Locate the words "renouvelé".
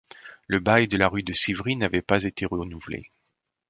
2.47-3.11